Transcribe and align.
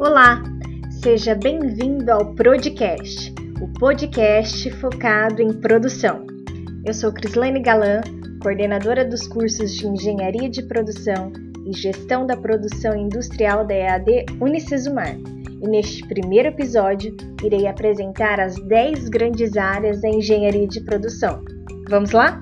Olá, 0.00 0.40
seja 1.02 1.34
bem-vindo 1.34 2.12
ao 2.12 2.32
Podcast, 2.36 3.34
o 3.60 3.66
podcast 3.80 4.70
focado 4.76 5.42
em 5.42 5.52
produção. 5.52 6.24
Eu 6.86 6.94
sou 6.94 7.12
Crislane 7.12 7.60
Galan, 7.60 8.02
coordenadora 8.40 9.04
dos 9.04 9.26
cursos 9.26 9.74
de 9.74 9.88
Engenharia 9.88 10.48
de 10.48 10.62
Produção 10.62 11.32
e 11.66 11.72
Gestão 11.72 12.24
da 12.28 12.36
Produção 12.36 12.96
Industrial 12.96 13.66
da 13.66 13.74
EAD 13.74 14.26
Unicesumar. 14.40 15.16
E 15.16 15.68
neste 15.68 16.06
primeiro 16.06 16.50
episódio, 16.50 17.16
irei 17.42 17.66
apresentar 17.66 18.38
as 18.38 18.54
10 18.68 19.08
grandes 19.08 19.56
áreas 19.56 20.00
da 20.00 20.08
engenharia 20.08 20.68
de 20.68 20.80
produção. 20.80 21.42
Vamos 21.88 22.12
lá? 22.12 22.40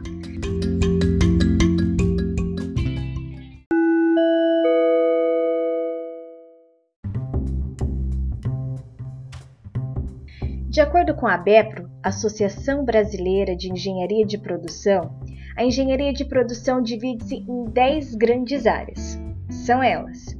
De 10.77 10.83
acordo 10.83 11.15
com 11.15 11.27
a 11.27 11.39
BEPRO, 11.39 11.89
Associação 12.03 12.85
Brasileira 12.85 13.57
de 13.57 13.73
Engenharia 13.73 14.27
de 14.27 14.37
Produção, 14.37 15.19
a 15.57 15.65
engenharia 15.65 16.13
de 16.13 16.23
produção 16.23 16.83
divide-se 16.83 17.37
em 17.37 17.65
10 17.65 18.15
grandes 18.15 18.67
áreas. 18.67 19.19
São 19.49 19.83
elas: 19.83 20.37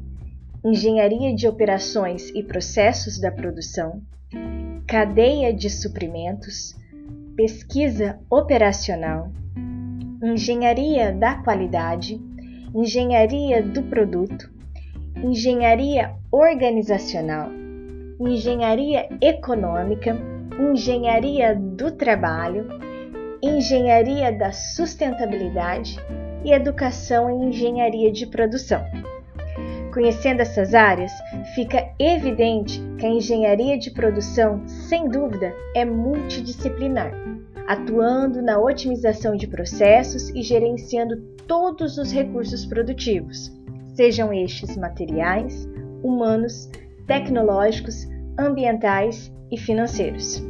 engenharia 0.63 1.35
de 1.35 1.49
operações 1.49 2.29
e 2.35 2.43
processos 2.43 3.19
da 3.19 3.33
produção, 3.33 4.03
cadeia 4.87 5.55
de 5.55 5.71
suprimentos, 5.71 6.77
pesquisa 7.35 8.19
operacional, 8.29 9.33
engenharia 10.23 11.13
da 11.13 11.37
qualidade, 11.37 12.21
engenharia 12.75 13.63
do 13.63 13.85
produto, 13.85 14.53
engenharia 15.25 16.15
organizacional 16.31 17.49
engenharia 18.19 19.09
econômica, 19.21 20.17
engenharia 20.59 21.55
do 21.55 21.91
trabalho, 21.91 22.67
engenharia 23.43 24.33
da 24.33 24.53
sustentabilidade 24.53 25.99
e 26.45 26.53
educação 26.53 27.29
em 27.31 27.49
engenharia 27.49 28.11
de 28.11 28.27
produção. 28.27 28.83
Conhecendo 29.93 30.41
essas 30.41 30.75
áreas, 30.75 31.13
fica 31.55 31.89
evidente 31.99 32.83
que 32.99 33.07
a 33.07 33.11
engenharia 33.11 33.79
de 33.79 33.91
produção, 33.91 34.63
sem 34.67 35.09
dúvida, 35.09 35.55
é 35.75 35.85
multidisciplinar, 35.85 37.13
atuando 37.67 38.43
na 38.43 38.59
otimização 38.59 39.37
de 39.37 39.47
processos 39.47 40.29
e 40.31 40.43
gerenciando 40.43 41.17
todos 41.47 41.97
os 41.97 42.13
recursos 42.13 42.67
produtivos, 42.67 43.53
sejam 43.95 44.33
estes 44.33 44.77
materiais, 44.77 45.67
humanos, 46.03 46.69
tecnológicos, 47.07 48.07
ambientais 48.39 49.33
e 49.51 49.59
financeiros. 49.59 50.43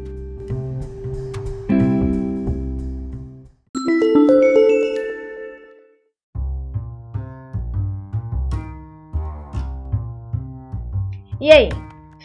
E 11.39 11.53
aí, 11.53 11.69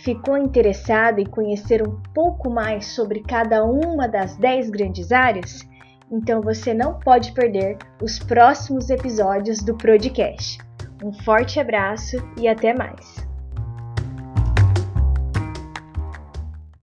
ficou 0.03 0.37
interessado 0.37 1.19
em 1.19 1.25
conhecer 1.25 1.87
um 1.87 2.01
pouco 2.13 2.49
mais 2.49 2.87
sobre 2.87 3.21
cada 3.21 3.63
uma 3.63 4.07
das 4.07 4.35
10 4.37 4.69
grandes 4.69 5.11
áreas? 5.11 5.67
Então 6.11 6.41
você 6.41 6.73
não 6.73 6.97
pode 6.97 7.31
perder 7.33 7.77
os 8.01 8.17
próximos 8.17 8.89
episódios 8.89 9.61
do 9.61 9.75
podcast. 9.75 10.57
Um 11.03 11.13
forte 11.13 11.59
abraço 11.59 12.17
e 12.37 12.47
até 12.47 12.73
mais! 12.73 13.30